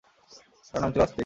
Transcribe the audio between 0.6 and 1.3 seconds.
তার নাম ছিল আস্তিক।